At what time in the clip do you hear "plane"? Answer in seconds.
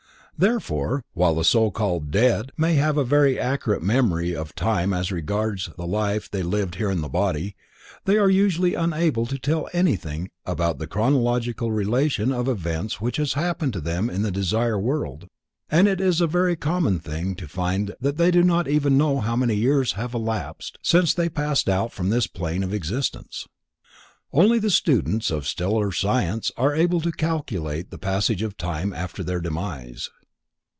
22.25-22.63